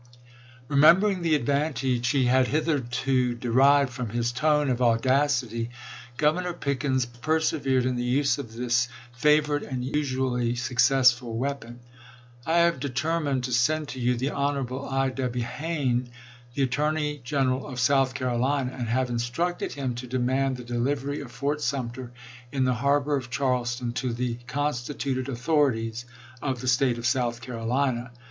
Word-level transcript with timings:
Remembering 0.67 1.21
the 1.21 1.35
advantage 1.35 2.09
he 2.09 2.25
had 2.25 2.47
hitherto 2.47 3.35
de 3.35 3.51
rived 3.51 3.93
from 3.93 4.09
his 4.09 4.31
tone 4.31 4.71
of 4.71 4.81
audacity, 4.81 5.69
Governor 6.17 6.53
Pickens 6.53 7.05
persevered 7.05 7.85
in 7.85 7.97
the 7.97 8.03
use 8.03 8.39
of 8.39 8.53
this 8.55 8.87
favorite 9.13 9.61
and 9.61 9.85
usually 9.85 10.55
successful 10.55 11.37
weapon." 11.37 11.81
I 12.47 12.57
have 12.61 12.79
determined 12.79 13.43
to 13.43 13.51
send 13.53 13.89
to 13.89 13.99
you 13.99 14.15
the 14.17 14.31
Hon. 14.31 14.83
I. 14.89 15.09
W. 15.09 15.45
Hayne, 15.45 16.09
the 16.55 16.63
Attorney 16.63 17.19
General 17.23 17.67
of 17.67 17.79
South 17.79 18.15
Carolina, 18.15 18.73
aud 18.79 18.87
have 18.87 19.11
instructed 19.11 19.73
him 19.73 19.93
to 19.93 20.07
demand 20.07 20.57
the 20.57 20.63
delivery 20.63 21.21
of 21.21 21.31
Fort 21.31 21.61
Sumter 21.61 22.11
in 22.51 22.63
the 22.63 22.73
harbor 22.73 23.15
of 23.17 23.29
Charles 23.29 23.75
ton 23.75 23.93
to 23.93 24.11
the 24.11 24.39
constituted 24.47 25.29
authorities 25.29 26.05
of 26.41 26.59
the 26.59 26.67
State 26.67 26.97
of 26.97 27.05
South 27.05 27.39
Carolina. 27.39 28.09